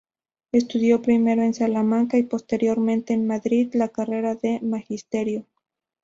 [0.51, 5.45] Estudió primero en Salamanca y posteriormente en Madrid la carrera de Magisterio.